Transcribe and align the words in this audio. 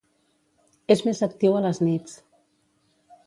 És 0.95 1.03
més 1.09 1.21
actiu 1.27 1.57
a 1.59 1.63
les 1.65 1.81
nits. 1.89 2.17